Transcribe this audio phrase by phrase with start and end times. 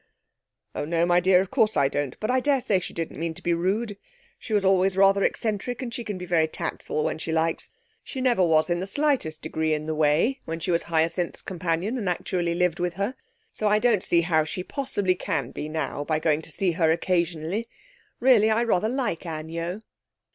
[0.73, 2.19] 'Oh, no, my dear; of course I don't.
[2.19, 3.97] But I daresay she didn't mean to be rude;
[4.39, 7.69] she was always rather eccentric, and she can be very tactful when she likes.
[8.03, 11.99] She never was in the slightest degree in the way when she was Hyacinth's companion
[11.99, 13.13] and actually lived with her,
[13.51, 16.91] so I don't see how she possibly can be now by going to see her
[16.91, 17.67] occasionally.
[18.19, 19.83] Really, I rather like Anne Yeo.'